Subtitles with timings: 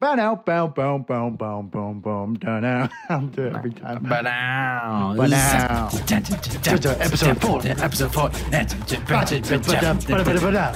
[0.00, 2.92] Bow out, bow, bow, bow, bow, bow, bow, down out.
[3.08, 4.04] I'll do it every time.
[4.08, 5.88] But now, But now.
[5.88, 8.30] episode four, episode four.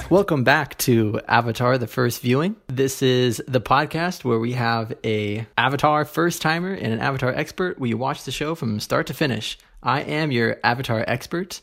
[0.09, 2.57] Welcome back to Avatar: The First Viewing.
[2.67, 7.79] This is the podcast where we have a Avatar first timer and an Avatar expert.
[7.79, 9.57] We watch the show from start to finish.
[9.81, 11.61] I am your Avatar expert,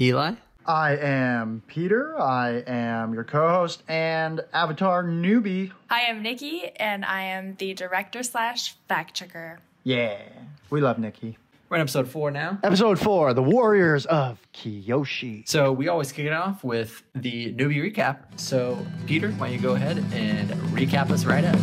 [0.00, 0.32] Eli.
[0.66, 2.20] I am Peter.
[2.20, 5.70] I am your co-host and Avatar newbie.
[5.88, 9.60] Hi, I'm Nikki, and I am the director slash fact checker.
[9.84, 10.18] Yeah,
[10.70, 11.38] we love Nikki.
[11.68, 12.58] We're in episode four now.
[12.64, 15.48] Episode four: The Warriors of Kyoshi.
[15.48, 18.18] So we always kick it off with the newbie recap.
[18.34, 21.58] So Peter, why don't you go ahead and recap us right up?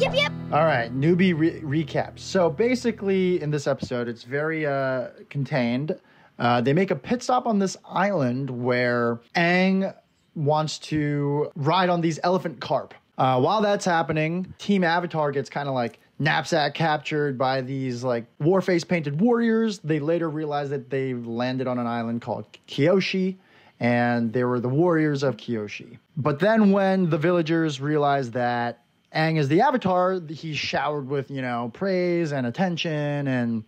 [0.00, 0.32] Yep, yep.
[0.52, 2.18] All right, newbie re- recap.
[2.18, 5.96] So basically, in this episode, it's very uh, contained.
[6.38, 9.94] Uh, they make a pit stop on this island where Aang
[10.34, 12.94] wants to ride on these elephant carp.
[13.16, 18.24] Uh, while that's happening, Team Avatar gets kind of like knapsack captured by these like
[18.40, 19.78] war face painted warriors.
[19.80, 23.36] They later realize that they landed on an island called Kyoshi
[23.80, 25.98] and they were the warriors of Kyoshi.
[26.16, 28.80] But then when the villagers realize that
[29.14, 33.64] Aang is the Avatar, he's showered with, you know, praise and attention and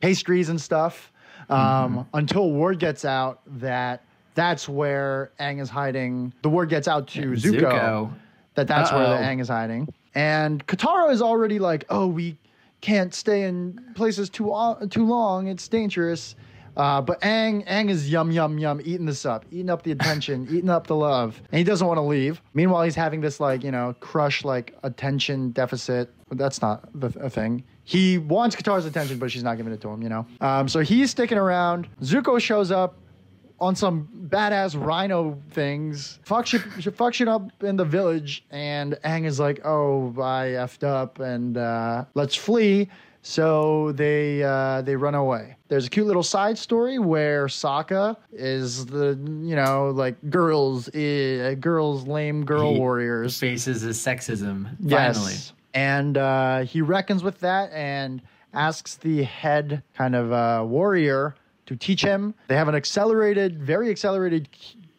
[0.00, 1.12] pastries and stuff.
[1.50, 4.02] Um, Until word gets out that
[4.34, 6.32] that's where Aang is hiding.
[6.42, 8.12] The word gets out to Zuko, Zuko.
[8.54, 9.22] that that's where the Uh-oh.
[9.22, 9.88] Aang is hiding.
[10.14, 12.36] And Katara is already like, oh, we
[12.80, 15.48] can't stay in places too o- too long.
[15.48, 16.36] It's dangerous.
[16.76, 20.46] Uh, but Aang, Aang is yum yum yum, eating this up, eating up the attention,
[20.52, 22.40] eating up the love, and he doesn't want to leave.
[22.54, 26.10] Meanwhile, he's having this like you know crush like attention deficit.
[26.28, 27.64] But that's not the a thing.
[27.88, 30.02] He wants Katara's attention, but she's not giving it to him.
[30.02, 30.26] You know.
[30.42, 31.88] Um, so he's sticking around.
[32.02, 32.98] Zuko shows up
[33.60, 36.18] on some badass rhino things.
[36.22, 36.60] Fuck shit,
[36.94, 41.56] fuck shit up in the village, and Aang is like, "Oh, I effed up, and
[41.56, 42.90] uh, let's flee."
[43.22, 45.56] So they uh, they run away.
[45.68, 51.54] There's a cute little side story where Sokka is the you know like girls, eh,
[51.54, 53.40] girls, lame girl He warriors.
[53.40, 54.76] Faces his sexism.
[54.78, 55.16] Yes.
[55.16, 55.57] Finally.
[55.78, 58.20] And uh, he reckons with that and
[58.52, 61.34] asks the head kind of uh, warrior
[61.66, 62.34] to teach him.
[62.48, 64.48] They have an accelerated, very accelerated,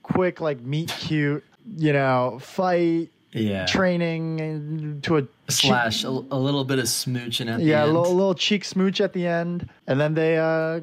[0.03, 1.43] quick, like meet cute,
[1.77, 3.65] you know, fight Yeah.
[3.65, 7.93] training to a Slash a, a little bit of smooching at yeah, a the end.
[7.97, 10.81] little, little cheek smooch at the end, and then they uh,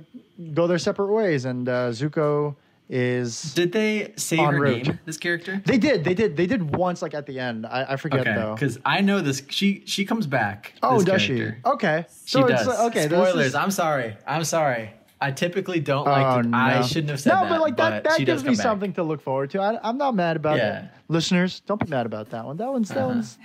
[0.52, 1.44] go their separate ways.
[1.44, 2.56] And uh, Zuko
[2.88, 4.86] is Did they say her route.
[4.86, 4.98] name?
[5.04, 5.60] This character.
[5.66, 7.66] they did they did they did once like at the end.
[7.66, 8.54] I, I forget Okay, though.
[8.54, 9.42] because I know this.
[9.48, 10.74] She she comes back.
[10.82, 11.58] Oh, this does character.
[11.64, 11.68] she?
[11.70, 12.66] Okay, She so does.
[12.66, 13.06] it's uh, okay.
[13.06, 13.46] Spoilers.
[13.46, 14.16] is- I'm sorry.
[14.26, 14.90] I'm sorry.
[15.20, 16.26] I typically don't like.
[16.26, 16.58] Oh, to, no.
[16.58, 17.42] I shouldn't have said no, that.
[17.44, 18.58] No, but like that, that she gives me back.
[18.62, 19.60] something to look forward to.
[19.62, 20.84] I, I'm not mad about Yeah.
[20.84, 20.90] it.
[21.08, 22.56] Listeners, don't be mad about that one.
[22.58, 23.08] That one's that Uh-huh.
[23.08, 23.38] one's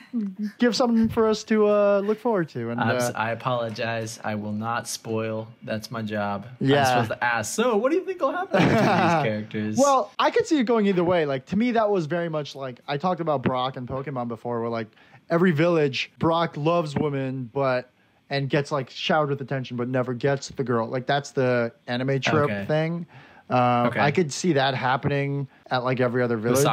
[0.60, 2.72] give something for us to uh, look forward to.
[2.72, 4.20] And uh, I apologize.
[4.24, 5.48] I will not spoil.
[5.64, 6.46] That's my job.
[6.60, 6.80] Yeah.
[6.80, 7.54] I'm supposed to ask.
[7.56, 8.76] So, what do you think will happen to these
[9.24, 9.78] characters?
[9.78, 11.26] well, I could see it going either way.
[11.26, 14.60] Like to me, that was very much like I talked about Brock and Pokemon before,
[14.60, 14.88] where like
[15.30, 17.90] every village, Brock loves women, but
[18.32, 20.88] and gets like showered with attention, but never gets the girl.
[20.88, 22.66] Like that's the anime trope Okay.
[22.66, 23.06] thing.
[23.50, 24.00] Uh, Okay.
[24.00, 26.66] I could see that happening at like every other village.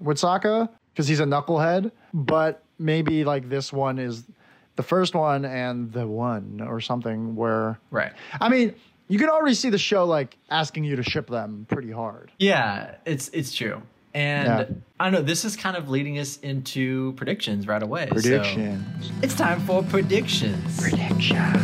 [0.00, 1.92] With Sokka, because he's a knucklehead.
[2.14, 4.24] But maybe like this one is
[4.76, 8.12] the first one and the one or something where right.
[8.40, 8.74] I mean,
[9.08, 12.32] you can already see the show like asking you to ship them pretty hard.
[12.38, 13.82] Yeah, it's it's true.
[14.14, 14.66] And Yeah.
[15.00, 15.22] I don't know.
[15.22, 18.06] This is kind of leading us into predictions right away.
[18.08, 19.10] so Predictions.
[19.22, 20.80] it's time for predictions.
[20.80, 21.56] Predictions.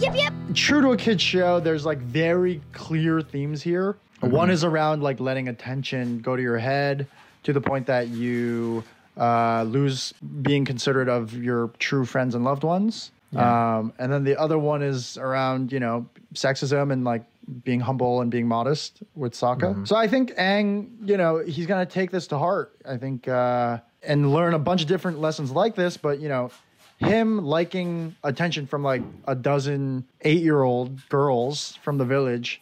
[0.00, 0.32] Yep, yep.
[0.54, 3.96] True to a kid's show, there's like very clear themes here.
[4.20, 7.06] One is around like letting attention go to your head
[7.44, 8.84] to the point that you
[9.16, 10.12] uh, lose
[10.42, 13.10] being considerate of your true friends and loved ones.
[13.34, 17.22] Um, and then the other one is around, you know, sexism and like
[17.64, 19.86] being humble and being modest with Sokka.
[19.86, 22.76] So I think Aang, you know, he's to take this to heart.
[22.86, 25.96] I think, uh, and learn a bunch of different lessons like this.
[25.96, 26.50] But, you know,
[26.98, 32.60] him liking attention from like a dozen eight year old girls from the village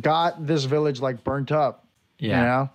[0.00, 1.84] got this village like burnt up.
[2.18, 2.40] Yeah.
[2.40, 2.70] You know?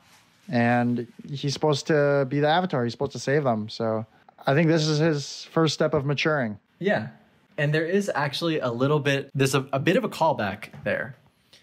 [0.50, 2.84] And he's supposed to be the avatar.
[2.84, 3.70] He's supposed to save them.
[3.70, 4.06] So
[4.46, 6.60] I think this is his first step of maturing.
[6.80, 7.10] Yeah.
[7.58, 11.16] And there is actually a little bit, there's a, a bit of a callback there,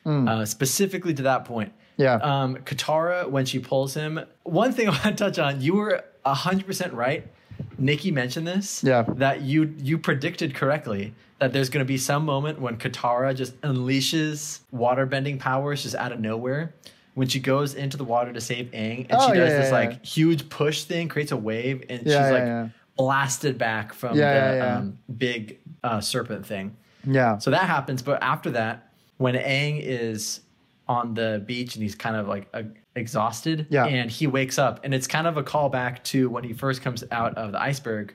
[0.07, 1.73] uh, specifically to that point.
[1.97, 2.15] Yeah.
[2.15, 6.05] Um, Katara, when she pulls him, one thing I want to touch on, you were
[6.25, 7.27] 100% right.
[7.77, 8.85] Nikki mentioned this.
[8.85, 9.03] Yeah.
[9.07, 13.61] That you you predicted correctly that there's going to be some moment when Katara just
[13.63, 16.75] unleashes waterbending powers just out of nowhere.
[17.15, 19.67] When she goes into the water to save Aang, and Oh, she yeah, does this
[19.71, 19.99] yeah, like yeah.
[20.05, 22.69] huge push thing, creates a wave, and Yeah, she's yeah, like yeah.
[22.97, 24.77] blasted back from Yeah, the yeah, yeah.
[24.77, 26.77] Um, big uh, serpent thing.
[27.05, 27.39] Yeah.
[27.39, 28.88] So that happens, but after that,
[29.19, 30.41] when Aang is
[30.89, 32.63] on the beach and he's kind of like uh,
[32.97, 33.85] exhausted, Yeah.
[33.87, 37.05] and he wakes up, and it's kind of a callback to when he first comes
[37.11, 38.15] out of the iceberg,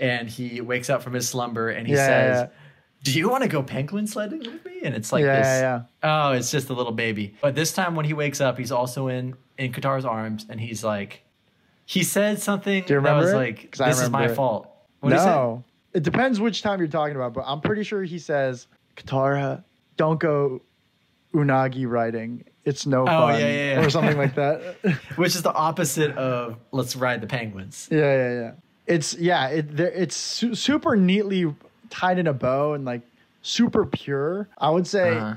[0.00, 2.48] and he wakes up from his slumber and he Yeah, says, yeah.
[3.02, 5.44] "Do you want to go penguin sledding with me?" And it's like this.
[5.46, 7.34] yeah, Oh, it's just a little baby.
[7.40, 10.84] But this time when he wakes up, he's also in in Katara's arms, and he's
[10.84, 11.22] like,
[11.84, 13.36] he said something Do you that was it?
[13.36, 14.36] like, "This is my it.
[14.36, 14.68] fault."
[15.00, 15.30] What did he say?
[15.30, 15.64] no.
[15.94, 18.66] It depends which time you're talking about, but I'm pretty sure he says,
[18.96, 19.64] Katara,
[19.98, 20.62] don't go
[21.34, 22.44] unagi riding.
[22.64, 23.14] It's no fun.
[23.14, 23.84] Oh, yeah, yeah, yeah.
[23.84, 24.76] Or something like that.
[25.16, 28.52] Which is the opposite of "Let's ride the penguins." Yeah, yeah, yeah.
[28.86, 31.54] It's yeah, it it's su- super neatly
[31.90, 33.02] tied in a bow and like
[33.42, 34.48] super pure.
[34.56, 35.16] I would say.
[35.16, 35.34] Uh-huh.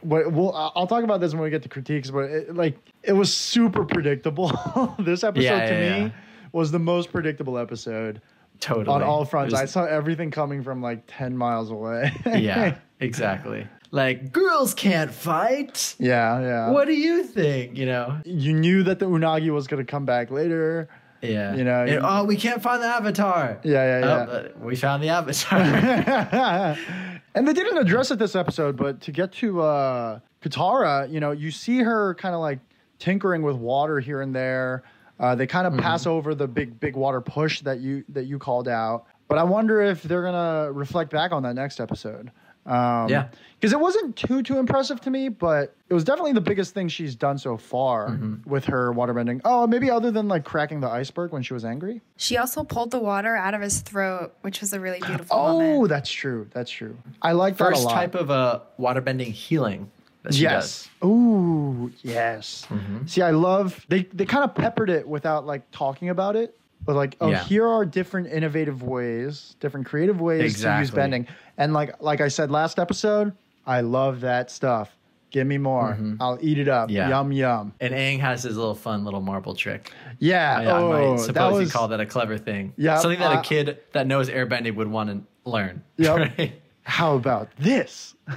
[0.00, 3.14] What, well, I'll talk about this when we get to critiques, but it, like it
[3.14, 4.48] was super predictable.
[4.98, 6.10] this episode Yeah, to yeah, me yeah.
[6.52, 8.20] was the most predictable episode
[8.60, 9.54] Totally on all fronts.
[9.54, 12.12] It I saw everything coming from like ten miles away.
[12.26, 13.66] yeah, exactly.
[13.90, 15.94] Like girls can't fight.
[15.98, 16.70] yeah, yeah.
[16.70, 17.76] What do you think?
[17.78, 18.18] You know?
[18.24, 20.88] You knew that the unagi was gonna come back later.
[21.22, 21.54] Yeah.
[21.54, 23.58] You know, And, you- oh, we can't find the avatar.
[23.62, 24.24] Yeah, yeah, Oh, yeah.
[24.26, 25.58] but we found the avatar.
[27.34, 31.30] and they didn't address it this episode, but to get to uh, Katara, you know,
[31.30, 32.58] you see her kind of like
[32.98, 34.82] tinkering with water here and there.
[35.20, 38.38] Uh, they kind of pass over the big, big water push that you that you
[38.38, 39.06] called out.
[39.28, 42.30] But I wonder if they're gonna reflect back on that next episode.
[42.66, 43.28] Um, Yeah.
[43.60, 46.88] because it wasn't too too impressive to me, but it was definitely the biggest thing
[46.88, 49.40] she's done so far with her waterbending.
[49.44, 52.00] Oh, maybe other than like cracking the iceberg when she was angry.
[52.16, 55.58] She also pulled the water out of his throat, which was a really beautiful Oh,
[55.60, 55.88] moment.
[55.90, 56.48] that's true.
[56.52, 56.96] That's true.
[57.22, 57.94] I like that a First lot.
[57.94, 59.90] type of a uh, waterbending healing
[60.22, 60.88] that she yes.
[61.04, 62.66] Ooh, yes.
[62.70, 63.06] Mm-hmm.
[63.06, 66.94] See, I love they they kind of peppered it without like talking about it, but
[66.96, 67.44] like, oh, Yeah.
[67.44, 71.26] here are different innovative ways, different creative ways to use bending.
[71.56, 73.32] And like like I said last episode,
[73.66, 74.96] I love that stuff.
[75.30, 75.98] Give me more.
[76.20, 76.88] I'll eat it up.
[76.88, 76.96] Mm-hmm.
[76.96, 77.08] Yeah.
[77.08, 77.72] Yum yum.
[77.80, 79.90] And Aang has his little fun little marble trick.
[80.20, 80.58] Yeah.
[80.58, 82.72] I, oh, I might suppose was you call that a clever thing.
[82.76, 85.82] Yeah, Something that uh, a kid that knows airbending would want to learn.
[85.96, 86.16] Yep.
[86.38, 86.62] Right?
[86.84, 88.14] How about this?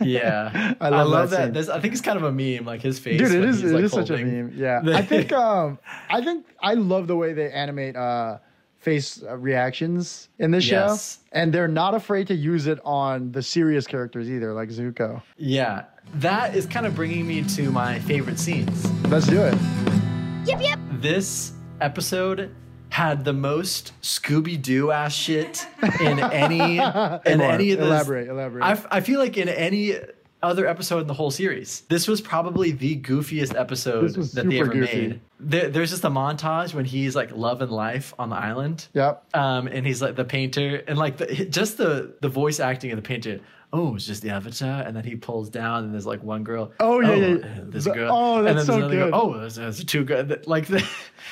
[0.00, 0.74] Yeah.
[0.80, 1.68] I love that that.
[1.70, 3.18] I think it's kind of a meme, like his face.
[3.18, 4.52] Dude, it when is it like, is such a meme.
[4.54, 4.80] Yeah.
[4.84, 5.78] I think um
[6.08, 8.38] I think I love the way they animate uh
[8.78, 11.16] face uh, reactions in this Yes.
[11.16, 15.22] show and they're not afraid to use it on the serious characters either like Zuko.
[15.38, 15.84] Yeah.
[16.14, 18.88] That is kind of bringing me to my favorite scenes.
[19.08, 19.54] Let's do it.
[20.44, 20.78] Yep, yep.
[21.00, 22.54] This episode
[22.96, 25.66] had the most Scooby Doo ass shit
[26.00, 26.78] in any
[27.30, 27.50] in More.
[27.52, 28.64] any of the Elaborate, elaborate.
[28.64, 29.96] I, f- I feel like in any
[30.42, 34.72] other episode in the whole series, this was probably the goofiest episode that they ever
[34.72, 35.08] goofy.
[35.08, 35.20] made.
[35.38, 38.88] There, there's just a montage when he's like love and life on the island.
[38.94, 39.24] Yep.
[39.34, 42.96] Um, and he's like the painter, and like the, just the the voice acting of
[42.96, 43.40] the painter.
[43.72, 46.72] Oh, it's just the avatar, and then he pulls down, and there's like one girl.
[46.80, 47.34] Oh, yeah, yeah.
[47.34, 48.10] uh, There's The- girl.
[48.14, 48.90] oh, that's so good.
[48.92, 50.46] girl, Oh, there's, there's two good.
[50.46, 50.78] Like the,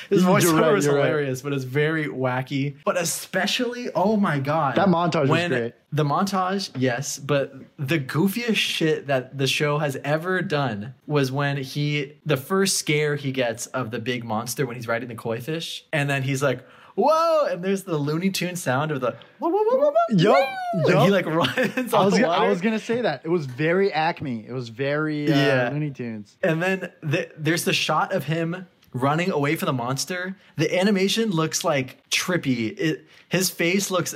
[0.09, 1.05] his voiceover right, is you're right.
[1.05, 2.75] hilarious, but it's very wacky.
[2.85, 5.73] But especially, oh my god, That montage when great.
[5.91, 11.55] The montage, yes, but the goofiest shit that the show has ever done was when
[11.57, 15.39] he the first scare he gets of the big monster when he's riding the koi
[15.39, 16.65] fish, and then he's like.
[16.95, 17.45] Whoa!
[17.51, 20.91] And there's the Looney Tune sound of the whoa, whoa, whoa, whoa, whoa, woo!
[20.91, 21.25] And he like
[21.77, 23.21] runs I was gonna, I was gonna say that.
[23.25, 24.45] It was very Acme.
[24.47, 25.69] It was very uh, Yeah.
[25.73, 26.37] Looney Tunes.
[26.41, 30.37] And then the, there's the shot of him running away from the monster.
[30.55, 32.73] The animation looks like trippy.
[32.79, 34.15] It, his face looks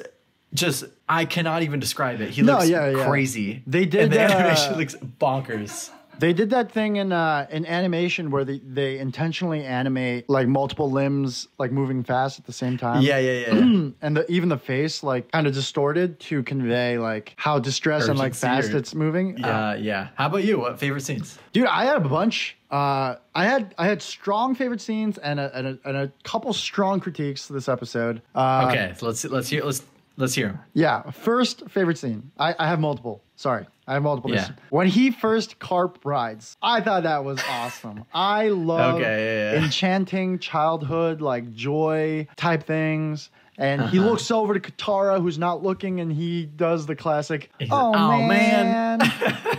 [0.54, 2.30] just I cannot even describe it.
[2.30, 3.06] He No, looks yeah, yeah.
[3.08, 3.62] crazy.
[3.68, 5.92] They did, And the uh, animation looks bonkers.
[6.20, 10.92] They did that thing in uh, in animation where they, they intentionally animate like multiple
[10.92, 13.02] limbs like moving fast at the same time.
[13.02, 13.54] Yeah, yeah, yeah.
[13.56, 13.90] yeah.
[14.02, 18.20] and the, even the face like kind of distorted to convey like how distressed and
[18.20, 19.44] like fast or- it's moving.
[19.44, 20.10] Uh, uh, yeah.
[20.16, 20.60] How about you?
[20.60, 21.38] What favorite scenes?
[21.54, 22.56] dude, I had a bunch.
[22.72, 26.54] Uh, I had I had strong favorite scenes and a, and a, and a couple
[26.54, 28.22] strong critiques to this episode.
[28.36, 29.84] Uh, Okay, so let's let's hear let's
[30.20, 30.64] let's hear.
[30.74, 32.32] Yeah, first favorite scene.
[32.38, 33.24] I, I have multiple.
[33.36, 34.32] Sorry, I have multiple.
[34.32, 34.50] Yeah.
[34.70, 38.06] When he first carp rides, I thought that was awesome.
[38.14, 39.04] I love Okay,
[39.52, 39.64] yeah, yeah.
[39.64, 43.30] enchanting childhood, like joy type things.
[43.58, 44.10] And he Uh-huh.
[44.12, 48.02] looks over to Katara, who's not looking, and he does the classic, He's "Oh, like,
[48.02, 49.12] "Oh, man." man."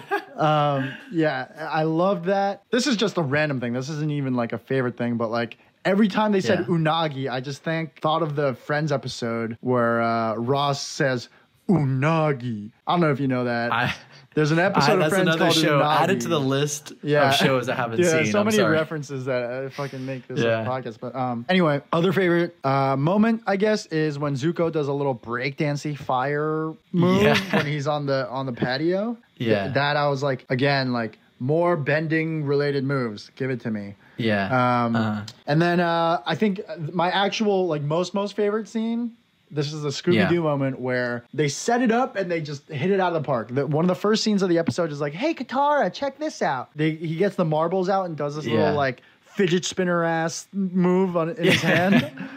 [0.37, 2.63] um, yeah, I love that.
[2.71, 3.73] This is just a random thing.
[3.75, 6.65] This isn't even like a favorite thing, but like every time they said Yeah.
[6.67, 11.29] unagi, I just think thought of the Friends episode where uh, Ross says
[11.69, 12.71] Unagi.
[12.87, 13.73] I don't know if you know that.
[13.73, 13.95] I,
[14.35, 15.79] There's an I, episode of Friends called show.
[15.81, 16.01] Unagi.
[16.01, 17.29] Add it to the list yeah.
[17.31, 18.33] of shows I haven't yeah, seen.
[18.33, 18.73] so I'm many sorry.
[18.73, 20.65] references that I fucking make this Yeah.
[20.65, 20.99] podcast.
[21.01, 25.15] But um, anyway, other favorite uh, moment, I guess, is when Zuko does a little
[25.15, 27.39] breakdancey fire move Yeah.
[27.57, 29.17] when he's on the on the patio.
[29.37, 29.65] Yeah.
[29.65, 33.31] Th- that I was like, again, like more bending related moves.
[33.37, 33.95] Give it to me.
[34.25, 34.85] Yeah.
[34.85, 36.61] Um, Uh, and then uh, I think
[36.93, 39.13] my actual like most most favorite scene.
[39.53, 40.41] This is a Scooby Doo Yeah.
[40.43, 43.49] moment where they set it up and they just hit it out of the park.
[43.53, 46.41] The, one of the first scenes of the episode is like, "Hey, Katara, check this
[46.41, 48.59] out." They, he gets the marbles out and does this Yeah.
[48.59, 52.13] little like fidget spinner ass move on in his hand.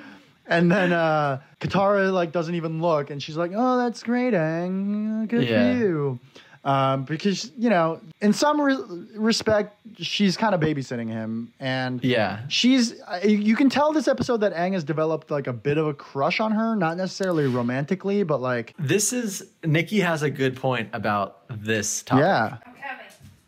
[0.46, 5.25] And then uh, Katara like doesn't even look, and she's like, "Oh, that's great, Aang.
[5.30, 5.72] Good Yeah.
[5.72, 6.20] for you."
[6.65, 8.77] Um, because you know, in some re-
[9.15, 12.39] respect, she's kind of babysitting him, and yeah.
[12.48, 13.01] she's.
[13.01, 15.93] uh, You can tell this episode that Aang has developed like a bit of a
[15.93, 20.89] crush on her, not necessarily romantically, but like, This is Nikki has a good point
[20.93, 22.22] about this topic.
[22.24, 22.58] yeah,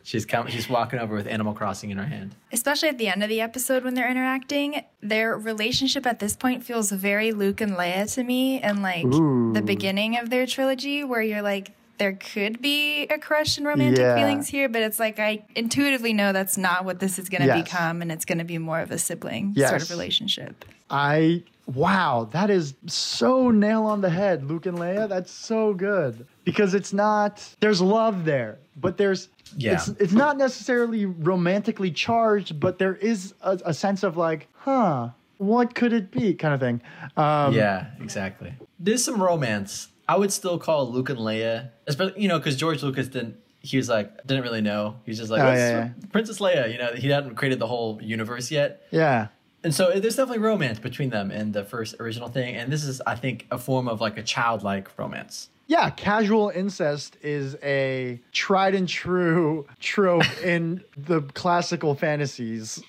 [0.03, 0.51] She's coming.
[0.53, 2.35] She's walking over with Animal Crossing in her hand.
[2.51, 6.63] Especially at the end of the episode when they're interacting, their relationship at this point
[6.63, 9.51] feels very Luke and Leia to me, and like Ooh.
[9.53, 13.99] the beginning of their trilogy, where you're like, there could be a crush and romantic
[13.99, 14.15] Yeah.
[14.15, 17.47] feelings here, but it's like I intuitively know that's not what this is going to
[17.47, 17.63] Yes.
[17.63, 19.69] become, and it's going to be more of a sibling Yes.
[19.69, 20.65] sort of relationship.
[20.89, 25.09] I wow, that is so nail on the head, Luke and Leia.
[25.09, 27.43] That's so good because it's not.
[27.59, 29.29] There's love there, but there's.
[29.57, 29.73] Yeah.
[29.73, 35.09] It's, it's not necessarily romantically charged, but there is a, a sense of like, huh,
[35.37, 36.81] what could it be, kind of thing.
[37.15, 38.53] Um, yeah, exactly.
[38.79, 39.89] There's some romance.
[40.07, 43.37] I would still call Luke and Leia, especially you know, because George Lucas didn't.
[43.59, 44.97] He was like didn't really know.
[45.05, 46.71] He was just like Oh, "What's yeah, Princess Leia.
[46.71, 48.85] You know, he hadn't created the whole universe yet.
[48.91, 49.29] Yeah.
[49.63, 53.01] And so there's definitely romance between them in the first original thing, and this is,
[53.07, 55.49] I think, a form of like a childlike romance.
[55.65, 62.83] Yeah, casual incest is a tried and true trope in the classical fantasies.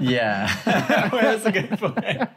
[0.00, 0.50] Yeah,
[1.12, 2.30] that's a good point.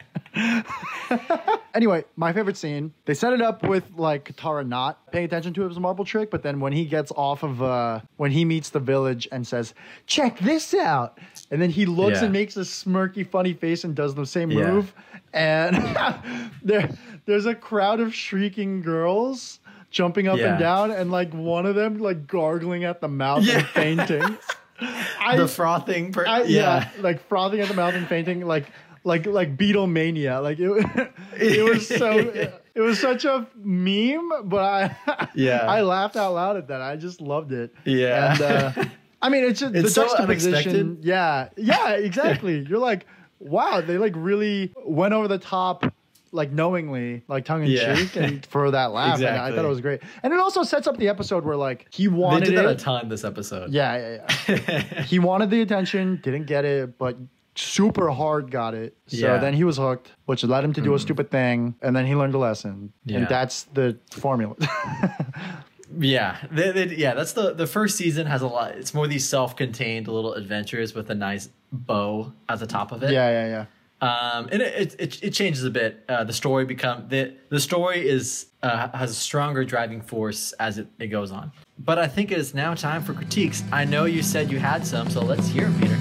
[1.79, 5.65] Anyway, my favorite scene, they set it up with like Katara not paying attention to
[5.65, 8.43] it as a marble trick, but then when he gets off of uh when he
[8.43, 9.73] meets the village and says,
[10.05, 11.19] "Check this out."
[11.51, 12.25] And then he looks Yeah.
[12.25, 14.71] and makes a smirky funny face and does the same Yeah.
[14.71, 14.93] move.
[15.31, 15.77] And
[16.63, 16.89] there
[17.25, 20.49] there's a crowd of shrieking girls jumping up Yeah.
[20.49, 24.37] and down and like one of them like gargling at the mouth and fainting.
[25.21, 26.11] I, the frothing.
[26.11, 26.89] Per- I, yeah.
[26.95, 27.01] yeah.
[27.01, 28.65] like frothing at the mouth and fainting, like
[29.03, 30.41] like like Beatlemania.
[30.41, 32.51] Like it, it was so.
[32.75, 35.65] It was such a meme, but I Yeah.
[35.67, 36.81] I laughed out loud at that.
[36.81, 37.73] I just loved it.
[37.83, 38.31] Yeah.
[38.31, 38.85] and uh,
[39.21, 40.53] I mean it's just It's the so juxtaposition.
[40.69, 40.97] unexpected.
[41.05, 42.59] Yeah, yeah, exactly.
[42.59, 43.05] You're like,
[43.39, 45.91] wow, they like really went over the top.
[46.31, 47.95] Like knowingly, like tongue in Yeah.
[47.95, 49.55] cheek, and for that laugh, and I Exactly.
[49.57, 50.01] thought it was great.
[50.23, 52.75] And it also sets up the episode where like he They wanted did that a
[52.75, 53.71] ton this episode.
[53.73, 55.01] Yeah, yeah, yeah.
[55.01, 57.17] he wanted the attention, didn't get it, but
[57.59, 58.95] super hard got it.
[59.07, 59.37] So Yeah.
[59.37, 59.41] Mm.
[59.41, 62.15] then he was hooked, which led him to do a stupid thing, and then he
[62.15, 62.93] learned a lesson.
[63.05, 63.17] Yeah.
[63.19, 64.55] And that's the formula.
[65.99, 67.15] Yeah, they, they, yeah.
[67.15, 68.73] That's the the first season has a lot.
[68.73, 73.11] It's more these self-contained little adventures with a nice bow at the top of it.
[73.11, 73.65] yeah, yeah,
[74.01, 74.07] yeah.
[74.07, 76.05] Um, and it, it it changes a bit.
[76.07, 80.77] Uh, the story become the the story is uh, has a stronger driving force as
[80.77, 81.51] it, it goes on.
[81.79, 83.63] But I think it is now time for critiques.
[83.71, 85.97] I know you said you had some, so let's hear 'em, Peter.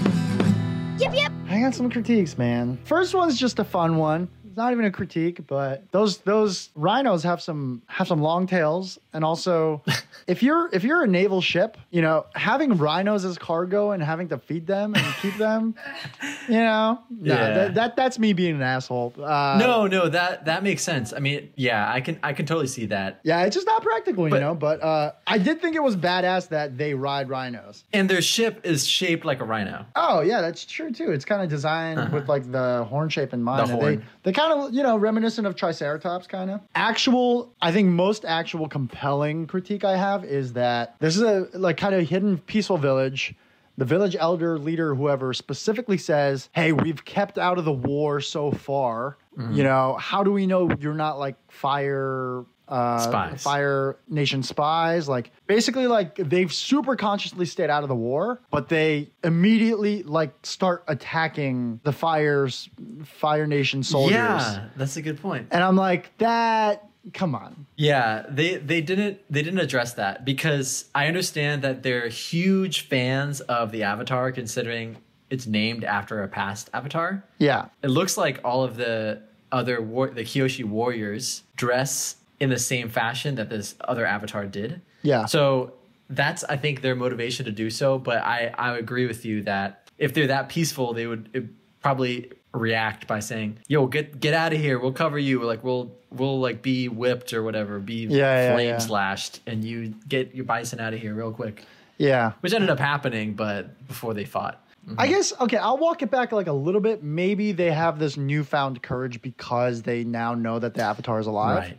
[1.59, 2.79] I got some critiques, man.
[2.85, 4.29] First one's just a fun one.
[4.59, 9.25] Not even a critique, but those those rhinos have some have some long tails, and
[9.25, 9.83] also
[10.27, 14.29] if you're if you're a naval ship, you know having rhinos as cargo and having
[14.31, 15.77] to feed them and keep them,
[16.49, 17.55] you know, no, Yeah.
[17.55, 19.15] that, that that's me being an asshole.
[19.17, 21.13] Uh, No, no, that that makes sense.
[21.13, 23.21] I mean, yeah, I can I can totally see that.
[23.23, 24.57] Yeah, it's just not practical, you know.
[24.57, 27.85] But uh, I did think it was badass that they ride rhinos.
[27.93, 29.87] And their ship is shaped like a rhino.
[29.95, 31.13] Oh yeah, that's true too.
[31.13, 33.61] It's kind of designed with like the horn shape in mind.
[33.63, 33.73] Uh-huh.
[33.77, 33.97] The horn.
[33.99, 36.61] They they kind of you know reminiscent of Triceratops kind of.
[36.75, 41.77] Actual, I think most actual compelling critique I have is that this is a like
[41.77, 43.35] kind of hidden peaceful village.
[43.77, 48.51] The village elder leader, whoever, specifically says, "Hey, we've kept out of the war so
[48.51, 49.17] far.
[49.37, 49.55] Mm-hmm.
[49.55, 53.43] You know, how do we know you're not like fire uh, Spies.
[53.43, 58.69] fire nation spies like basically like they've super consciously stayed out of the war but
[58.69, 62.69] they immediately like start attacking the fires
[63.05, 65.49] fire nation soldiers Yeah, that's a good point.
[65.51, 66.85] and i'm like that
[67.15, 72.09] come on Yeah, they they didn't they didn't address that because I understand that they're
[72.09, 74.99] huge fans of the Avatar, considering
[75.31, 77.25] it's named after a past Avatar.
[77.39, 82.59] yeah It looks like all of the other war the Kyoshi warriors dress in the
[82.59, 84.81] same fashion that this other avatar did.
[85.03, 85.27] Yeah.
[85.27, 85.75] So
[86.11, 87.99] that's I think their motivation to do so.
[87.99, 93.07] But I I agree with you that if they're that peaceful, they would probably react
[93.07, 94.79] by saying, "Yo, get get out of here.
[94.79, 95.43] We'll cover you.
[95.45, 98.93] Like we'll we'll like be whipped or whatever, be Yeah, yeah, flames yeah.
[98.93, 101.65] lashed, and you get your bison out of here real quick."
[101.99, 102.33] Yeah.
[102.41, 104.65] Which ended up happening, but before they fought.
[104.97, 105.15] I mm-hmm.
[105.15, 107.03] guess okay, I'll walk it back like a little bit.
[107.03, 111.59] Maybe they have this newfound courage because they now know that the avatar is alive.
[111.59, 111.79] Right.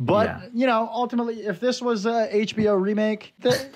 [0.00, 0.40] But Yeah.
[0.54, 3.68] you know, ultimately, if this was a HBO remake, the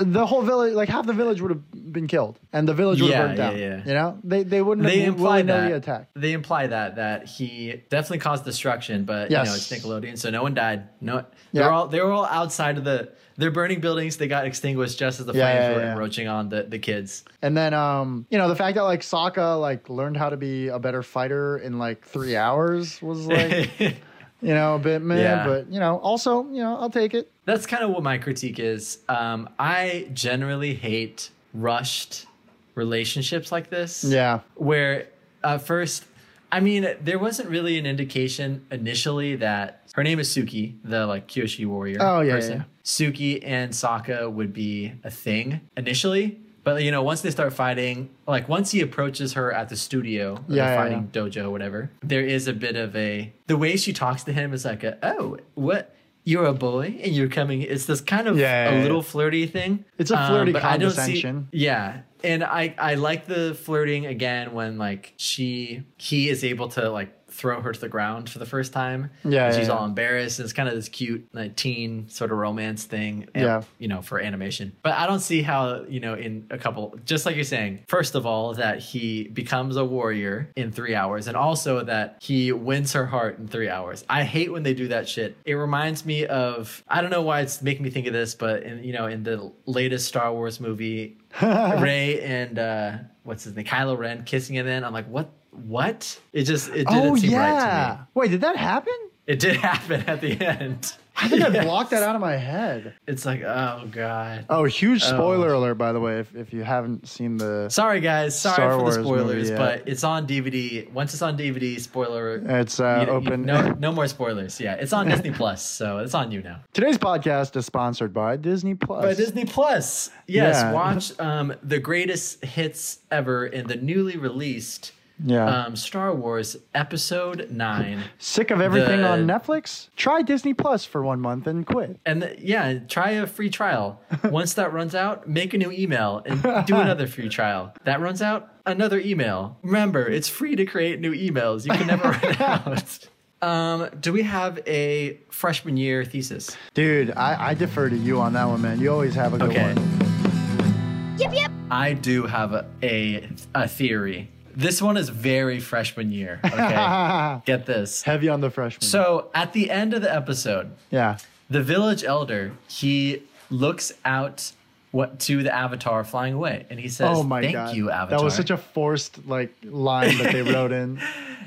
[0.00, 3.10] the whole village, like half the village, would have been killed, and the village would
[3.10, 3.58] Yeah, have burned yeah, down.
[3.58, 3.82] yeah.
[3.86, 8.18] You know, they they wouldn't They have imply that they imply that that he definitely
[8.18, 9.44] caused destruction, but Yes.
[9.46, 10.88] you know it's Nickelodeon, so no one died.
[11.00, 13.12] No, they're all they were all outside of the.
[13.36, 14.16] They're burning buildings.
[14.16, 17.24] They got extinguished just as the flames were encroaching on the, the kids.
[17.42, 20.68] And then, um, you know, the fact that like Sokka like learned how to be
[20.68, 23.70] a better fighter in like three hours was like,
[24.44, 25.20] you know, a bit meh.
[25.20, 25.46] Yeah.
[25.46, 27.30] But you know, also, you know, I'll take it.
[27.44, 28.98] That's kind of what my critique is.
[29.08, 32.26] Um, I generally hate rushed
[32.74, 34.04] relationships like this.
[34.04, 34.40] Yeah.
[34.56, 35.08] Where
[35.42, 36.04] uh, first,
[36.52, 41.28] I mean, there wasn't really an indication initially that her name is Suki, the like
[41.28, 41.98] Kyoshi warrior.
[42.00, 42.58] Oh, yeah, person.
[42.58, 42.64] yeah.
[42.84, 46.40] Suki and Sokka would be a thing initially.
[46.64, 50.32] But you know, once they start fighting, like once he approaches her at the studio,
[50.34, 53.76] or Yeah, the yeah, fighting dojo, whatever, there is a bit of a the way
[53.76, 55.94] she talks to him is like a oh what
[56.26, 57.60] you're a boy and you're coming.
[57.60, 58.82] It's this kind of Yeah, yeah, a yeah.
[58.82, 59.84] little flirty thing.
[59.98, 61.48] It's a flirty um, I don't see- condescension.
[61.52, 66.88] yeah, and I I like the flirting again when like she he is able to
[66.90, 69.10] like throw her to the ground for the first time.
[69.24, 69.74] Yeah, she's yeah.
[69.74, 70.38] all embarrassed.
[70.38, 73.26] And it's kind of this cute like teen sort of romance thing.
[73.34, 73.62] and, Yeah.
[73.78, 74.72] you know, for animation.
[74.82, 76.96] But I don't see how you know in a couple.
[77.04, 81.26] Just like you're saying, first of all, that he becomes a warrior in three hours,
[81.26, 84.04] and also that he wins her heart in three hours.
[84.08, 85.36] I hate when they do that shit.
[85.44, 88.62] It reminds me of I don't know why it's making me think of this, but
[88.62, 92.92] in you know in the latest Star Wars movie, Rey and uh,
[93.24, 95.30] what's his name, Kylo Ren kissing and then I'm like, what?
[95.54, 96.20] What?
[96.32, 97.96] It just it didn't Oh seem right to yeah.
[98.00, 98.06] me.
[98.14, 98.94] Wait, did that happen?
[99.26, 100.92] It did happen at the end.
[101.16, 102.92] I think I blocked that out of my head.
[103.06, 104.46] It's like, oh god.
[104.50, 105.06] Oh, huge Oh.
[105.14, 107.68] spoiler alert, by the way, if, if you haven't seen the.
[107.70, 110.90] Sorry guys, sorry Star for Wars the spoilers, but it's on DVD.
[110.90, 112.42] Once it's on DVD, spoiler.
[112.60, 113.42] It's uh, you- you- open.
[113.46, 114.60] no, no more spoilers.
[114.60, 116.58] Yeah, it's on Disney Plus, so it's on you now.
[116.72, 119.04] Today's podcast is sponsored by Disney Plus.
[119.04, 120.56] By Disney Plus, yes.
[120.56, 120.72] Yeah.
[120.72, 124.90] Watch um, the greatest hits ever in the newly released
[125.22, 125.44] Yeah.
[125.66, 128.02] um, Star Wars Episode Nine.
[128.18, 129.88] Sick of everything the- on Netflix?
[129.96, 131.98] Try Disney Plus for one month and quit.
[132.04, 134.00] And the, yeah, try a free trial.
[134.24, 137.72] Once that runs out, make a new email and do another free trial.
[137.84, 139.56] That runs out, another email.
[139.62, 141.64] Remember, it's free to create new emails.
[141.64, 143.08] You can never run out.
[143.42, 146.56] Um, do we have a freshman year thesis?
[146.72, 148.80] Dude, I, I defer to you on that one, man.
[148.80, 149.74] You always have a good Okay.
[149.74, 151.16] one.
[151.18, 151.50] Yep, yep.
[151.70, 154.30] I do have a, a a theory.
[154.56, 156.40] This one is very freshman year.
[156.44, 158.02] Okay, get this.
[158.02, 158.82] Heavy on the freshman.
[158.82, 161.18] So at the end of the episode, yeah.
[161.50, 164.52] the village elder he looks out
[164.90, 167.76] what to the avatar flying away, and he says, Oh my "Thank god.
[167.76, 171.00] you, avatar." That was such a forced like line that they wrote in.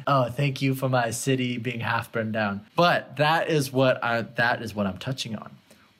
[0.06, 2.66] oh, thank you for my city being half burned down.
[2.76, 5.56] But that is what I that is what I'm touching on.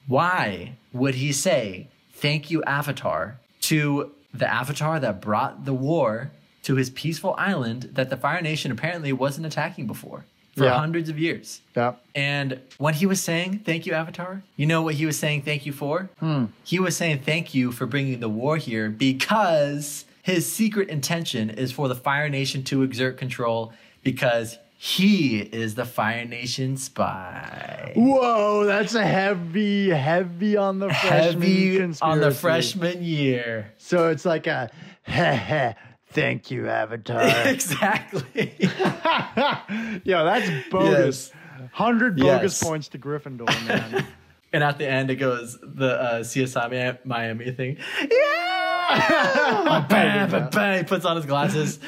[0.06, 6.30] Why would he say thank you, Avatar, to the Avatar that brought the war
[6.64, 10.24] to his peaceful island that the Fire Nation apparently wasn't attacking before
[10.56, 10.78] for Yeah.
[10.78, 11.60] hundreds of years?
[11.76, 11.94] Yeah.
[12.14, 15.64] And when he was saying thank you, Avatar, you know what he was saying thank
[15.66, 16.10] you for?
[16.20, 16.46] Hmm.
[16.64, 21.72] He was saying thank you for bringing the war here because his secret intention is
[21.72, 27.92] for the Fire Nation to exert control because he is the Fire Nation spy.
[27.96, 32.02] Whoa, that's a heavy, heavy on the freshman Heavy conspiracy.
[32.02, 33.72] on the freshman year.
[33.78, 34.70] So it's like a
[35.02, 35.72] heh heh.
[36.10, 37.22] Thank you, Avatar.
[37.46, 38.54] exactly.
[40.04, 41.32] Yo, that's bogus.
[41.32, 41.70] Yes.
[41.72, 42.62] Hundred bogus yes.
[42.62, 44.06] points to Gryffindor, man.
[44.52, 47.76] and at the end, it goes the uh, CSI Miami thing.
[48.00, 49.86] Yeah.
[49.88, 50.78] bam, bam, bam.
[50.78, 51.78] He puts on his glasses.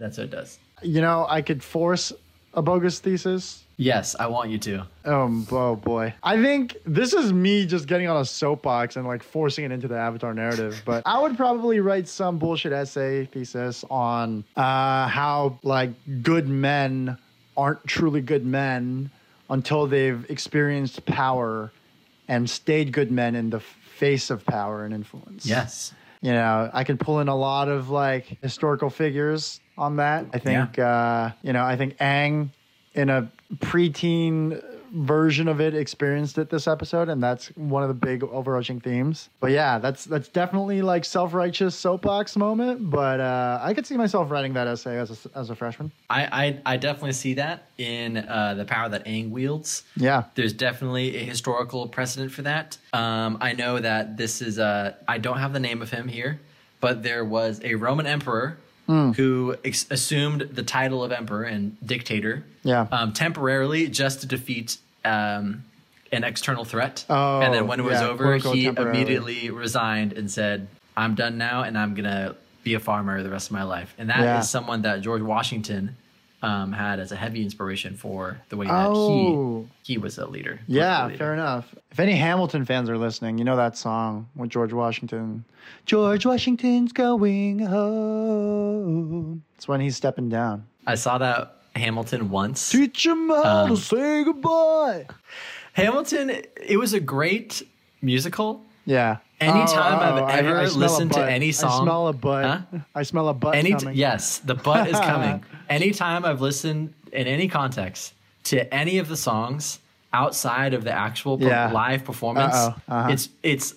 [0.00, 0.58] That's what it does.
[0.82, 2.12] You know, I could force
[2.54, 4.86] a bogus thesis Yes, I want you to.
[5.04, 6.12] Um, oh boy.
[6.20, 9.86] I think this is me just getting on a soapbox and like forcing it into
[9.86, 10.82] the Avatar narrative.
[10.84, 15.90] But I would probably write some bullshit essay thesis on uh, how like
[16.22, 17.18] good men
[17.56, 19.10] aren't truly good men
[19.48, 21.70] until they've experienced power
[22.26, 25.46] and stayed good men in the face of power and influence.
[25.46, 25.94] Yes.
[26.20, 30.26] You know, I can pull in a lot of like historical figures on that.
[30.32, 32.50] I think, uh, you know, I think Aang
[32.94, 37.94] in a preteen version of it experienced it this episode, and that's one of the
[37.94, 39.28] big overarching themes.
[39.40, 42.90] But yeah, that's that's definitely like self righteous soapbox moment.
[42.90, 45.90] But uh, I could see myself writing that essay as a, as a freshman.
[46.10, 49.84] I, I I definitely see that in uh, the power that Aang wields.
[49.96, 50.24] Yeah.
[50.34, 52.78] There's definitely a historical precedent for that.
[52.92, 56.40] Um, I know that this is uh, I don't have the name of him here,
[56.80, 59.10] but there was a Roman emperor Hmm.
[59.12, 62.86] who ex- assumed the title of emperor and dictator Yeah.
[62.90, 65.64] um, temporarily just to defeat um,
[66.10, 67.04] an external threat.
[67.10, 71.36] Oh, and then when it was yeah, over, he immediately resigned and said, I'm done
[71.36, 73.94] now and I'm going to be a farmer the rest of my life.
[73.98, 74.40] And that is Yeah.
[74.40, 75.94] someone that George Washington
[76.42, 79.66] um, had as a heavy inspiration for the way that Oh.
[79.82, 80.60] he he was a leader.
[80.66, 81.18] Yeah, leader.
[81.18, 81.74] fair enough.
[81.90, 85.44] If any Hamilton fans are listening, you know that song with George Washington.
[85.86, 89.42] George Washington's going home.
[89.56, 90.66] It's when he's stepping down.
[90.86, 92.70] I saw that Hamilton once.
[92.70, 95.06] Teach him how Um, to say goodbye.
[95.74, 97.62] Hamilton, it was a great
[98.02, 98.64] musical.
[98.86, 99.18] Yeah.
[99.40, 102.44] Anytime I've I- ever I a listened to any song, I smell a butt.
[102.44, 102.78] Huh?
[102.94, 103.94] I smell a butt Any coming.
[103.96, 105.44] yes, the butt is coming.
[105.68, 109.78] Anytime I've listened in any context to any of the songs
[110.12, 112.54] outside of the actual per- live performance.
[112.54, 113.08] Uh-huh.
[113.10, 113.74] it's it's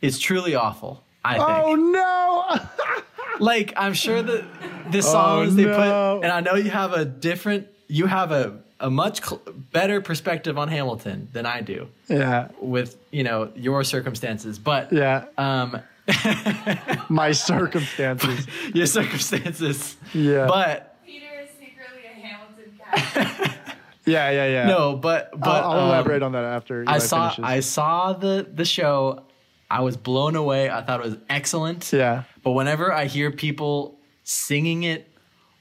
[0.00, 1.02] it's truly awful.
[1.24, 1.48] I think.
[1.48, 3.02] Oh no!
[3.44, 4.44] like I'm sure that
[4.90, 6.18] the songs they Oh, no.
[6.20, 9.40] put, and I know you have a different, you have a a much cl-
[9.72, 15.24] better perspective on Hamilton than I do yeah, with you know your circumstances, but yeah.
[15.38, 15.80] um,
[17.08, 18.46] My circumstances.
[18.74, 20.46] your circumstances, Yeah.
[20.46, 23.58] but Peter is secretly a Hamilton cat.
[24.06, 24.66] Yeah, yeah, yeah.
[24.66, 26.84] no, but but I'll, I'll um, elaborate on that after.
[26.86, 27.44] I saw finishes.
[27.44, 29.24] I saw the the show.
[29.70, 30.68] I was blown away.
[30.68, 31.90] I thought it was excellent.
[31.90, 32.24] Yeah.
[32.42, 35.08] But whenever I hear people singing it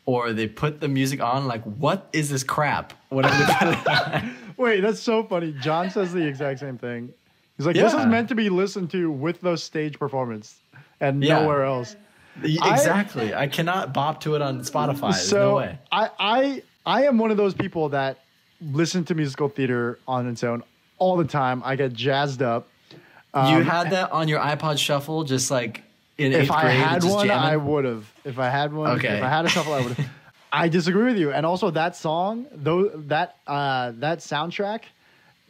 [0.06, 2.94] or they put the music on, like, what is this crap?
[3.10, 4.36] Whatever they put it on.
[4.58, 5.54] Wait, that's so funny.
[5.62, 7.14] John says the exact same thing.
[7.58, 10.60] He's like, this is meant to be listened to with those stage performance
[11.00, 11.40] and Yeah.
[11.42, 11.96] nowhere else.
[12.42, 13.34] exactly.
[13.34, 15.12] I, cannot bop to it on Spotify.
[15.12, 15.80] There's so no way.
[15.92, 18.20] I, I, I am one of those people that
[18.62, 20.64] listen to musical theater on its own
[20.98, 21.62] all the time.
[21.64, 22.68] I get jazzed up.
[23.36, 25.84] you um, had that on your iPod Shuffle, just like
[26.18, 27.44] in eighth If I grade, had one, jamming?
[27.44, 28.12] I would have.
[28.24, 29.18] If I had one, Okay.
[29.18, 30.10] if I had a shuffle, I would have.
[30.54, 31.32] I disagree with you.
[31.32, 34.82] And also that song, though that uh, that soundtrack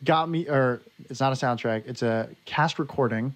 [0.06, 3.36] got me or it's not a soundtrack, it's a cast recording.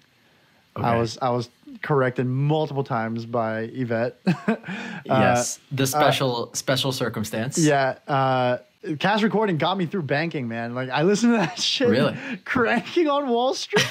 [0.76, 1.48] I was I was
[1.82, 4.16] corrected multiple times by Yvette.
[5.04, 7.58] yes, the special special circumstance.
[7.58, 8.58] yeah, uh,
[9.00, 10.74] cast recording got me through banking, man.
[10.76, 12.16] Like I listened to that shit, Really?
[12.44, 13.84] cranking on Wall Street.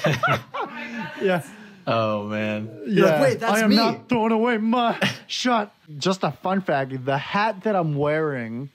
[1.22, 1.42] yeah,
[1.90, 2.70] Oh man.
[2.86, 2.92] yeah.
[2.94, 3.76] You're like, Wait, that's I am me.
[3.76, 5.74] not throwing away my shot.
[5.98, 8.68] Just a fun fact: the hat that I'm wearing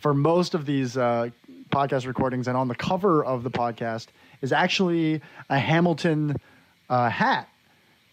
[0.00, 1.30] for most of these uh,
[1.70, 4.06] podcast recordings and on the cover of the podcast
[4.42, 6.36] is actually a Hamilton
[6.88, 7.48] uh, hat.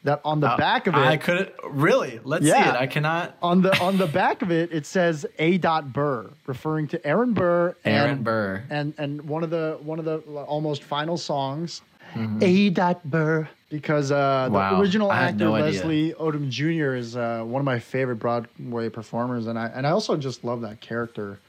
[0.03, 2.19] That on the back of it, Uh, I couldn't really.
[2.23, 2.55] Let's see it.
[2.55, 3.35] I cannot.
[3.41, 5.57] on the on the back of it, it says A.
[5.57, 7.75] Dot Burr, referring to Aaron Burr.
[7.83, 8.63] Aaron and, Burr.
[8.69, 11.81] and and one of the one of the almost final songs,
[12.13, 12.39] Mm-hmm.
[12.41, 12.69] A.
[12.69, 14.79] Dot Burr, because uh, the Wow.
[14.81, 15.51] original I actor no.
[15.51, 16.95] Leslie Odom Jr.
[16.95, 20.61] is uh, one of my favorite Broadway performers, and I and I also just love
[20.61, 21.39] that character.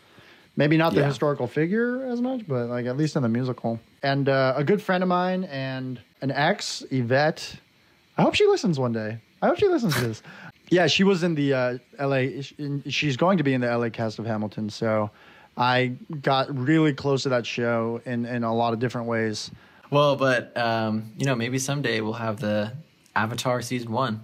[0.57, 1.07] Maybe not the Yeah.
[1.07, 3.79] historical figure as much, but like at least in the musical.
[4.03, 7.57] And uh, a good friend of mine and an ex, Yvette.
[8.17, 9.19] I hope she listens one day.
[9.41, 10.23] I hope she listens to this.
[10.71, 12.43] Yeah, she was in the uh, LA.
[12.89, 14.69] She's going to be in the LA cast of Hamilton.
[14.69, 15.11] So
[15.57, 19.51] I got really close to that show in, in a lot of different ways.
[19.91, 22.73] Well, but um, you know, maybe someday we'll have the
[23.17, 24.23] Avatar season one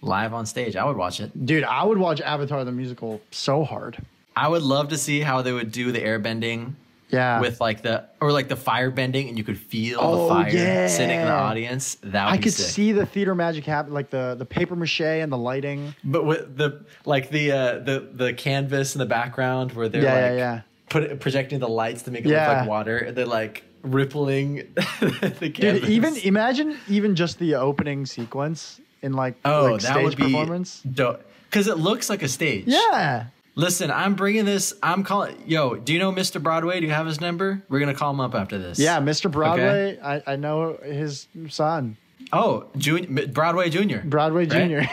[0.00, 0.76] live on stage.
[0.76, 1.46] I would watch it.
[1.46, 3.98] Dude, I would watch Avatar the musical so hard.
[4.36, 6.74] I would love to see how they would do the airbending
[7.10, 7.40] Yeah.
[7.40, 10.48] with like the or like the fire bending, and you could feel Oh, the fire
[10.50, 10.88] yeah.
[10.88, 11.96] sitting in the audience.
[12.02, 12.66] That would I could sick.
[12.66, 15.94] see the theater magic happen, like the the paper mache and the lighting.
[16.02, 20.14] But with the like the uh, the the canvas in the background where they're Yeah,
[20.18, 20.60] yeah, like yeah.
[20.88, 22.48] put projecting the lights to make it Yeah.
[22.48, 22.98] look like water.
[22.98, 24.56] and They're like rippling
[25.00, 25.82] the canvas.
[25.82, 30.16] Dude, even imagine even just the opening sequence in like, oh, like that stage would
[30.16, 30.82] be performance.
[30.84, 32.64] because it looks like a stage.
[32.66, 33.26] Yeah.
[33.56, 34.74] Listen, I'm bringing this.
[34.82, 35.36] I'm calling.
[35.46, 36.42] Yo, do you know Mr.
[36.42, 36.80] Broadway?
[36.80, 37.62] Do you have his number?
[37.68, 38.80] We're gonna call him up after this.
[38.80, 39.30] Yeah, Mr.
[39.30, 39.96] Broadway.
[39.96, 40.00] Okay.
[40.26, 41.96] I, I know his son,
[42.32, 44.02] Oh, Jun- Broadway Junior.
[44.04, 44.86] Broadway Right?
[44.86, 44.90] Jr.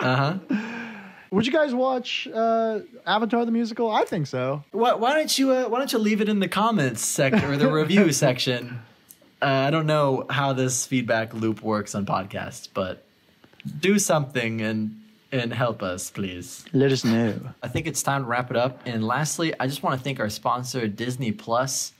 [0.00, 0.34] Uh huh.
[1.30, 3.90] Would you guys watch uh, Avatar the musical?
[3.90, 4.64] I think so.
[4.70, 7.56] Why, why don't you uh, Why don't you leave it in the comments section or
[7.56, 8.80] the review section?
[9.40, 13.04] Uh, I don't know how this feedback loop works on podcasts, but
[13.80, 16.64] do something and and help us, please.
[16.72, 17.38] Let us know.
[17.62, 18.80] I think it's time to wrap it up.
[18.86, 21.92] And lastly, I just want to thank our sponsor, Disney Plus.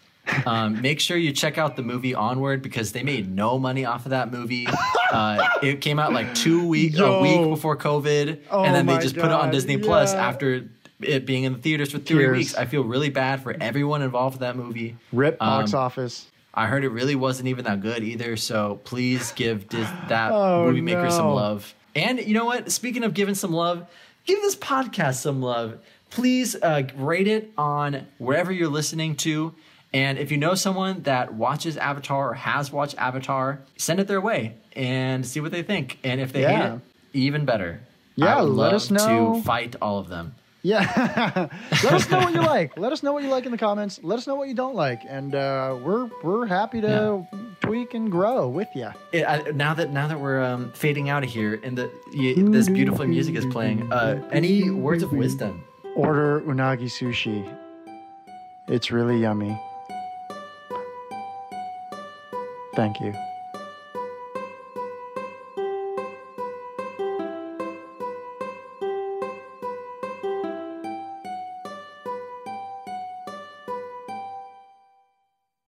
[0.47, 4.05] Um, make sure you check out the movie Onward because they made no money off
[4.07, 4.67] of that movie.
[5.11, 8.99] Uh, it came out like two weeks, a week before COVID, Oh and then they
[8.99, 10.27] just put it on God, Disney Plus yeah.
[10.29, 10.69] after
[11.01, 12.37] it being in the theaters for three Tears.
[12.37, 12.55] weeks.
[12.55, 14.97] I feel really bad for everyone involved with that movie.
[15.13, 16.27] Rip box Um, office.
[16.55, 18.37] I heard it really wasn't even that good either.
[18.37, 21.73] So please give Dis- that Oh, movie maker some love.
[21.95, 22.71] And you know what?
[22.73, 23.87] Speaking of giving some love,
[24.27, 25.79] give this podcast some love.
[26.11, 29.55] Please uh, rate it on wherever you're listening to.
[29.93, 34.21] And if you know someone that watches Avatar or has watched Avatar, send it their
[34.21, 35.99] way and see what they think.
[36.05, 36.81] And if they hate it,
[37.15, 37.81] even better.
[38.17, 39.37] Yeah, let us know.
[39.37, 40.35] to fight all of them.
[40.63, 41.49] Yeah.
[41.85, 42.77] Let us know what you like.
[42.77, 44.01] Let us know what you like in the comments.
[44.03, 47.25] Let us know what you don't like, and uh, we're we're happy to
[47.61, 48.91] tweak and grow with you.
[49.55, 51.89] now that now that we're um, fading out of here and the
[52.51, 55.63] this beautiful music is playing, uh, any words of wisdom?
[55.95, 57.47] Order unagi sushi.
[58.67, 59.59] It's really yummy.
[62.79, 63.28] Thank you.